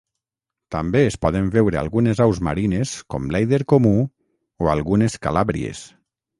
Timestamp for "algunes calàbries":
4.77-5.89